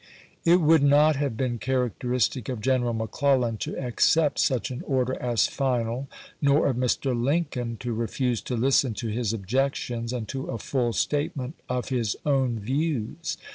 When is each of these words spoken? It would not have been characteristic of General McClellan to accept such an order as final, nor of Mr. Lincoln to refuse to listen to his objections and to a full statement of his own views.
It 0.45 0.55
would 0.61 0.81
not 0.81 1.15
have 1.17 1.37
been 1.37 1.59
characteristic 1.59 2.49
of 2.49 2.59
General 2.59 2.91
McClellan 2.93 3.57
to 3.57 3.77
accept 3.77 4.39
such 4.39 4.71
an 4.71 4.81
order 4.87 5.13
as 5.21 5.45
final, 5.45 6.09
nor 6.41 6.65
of 6.69 6.75
Mr. 6.77 7.13
Lincoln 7.15 7.77
to 7.81 7.93
refuse 7.93 8.41
to 8.49 8.55
listen 8.57 8.95
to 8.95 9.09
his 9.09 9.31
objections 9.31 10.11
and 10.11 10.27
to 10.29 10.47
a 10.47 10.57
full 10.57 10.93
statement 10.93 11.53
of 11.69 11.89
his 11.89 12.15
own 12.25 12.57
views. 12.59 13.37